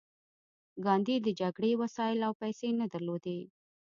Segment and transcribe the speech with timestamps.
[0.85, 3.39] ګاندي د جګړې وسایل او پیسې نه درلودې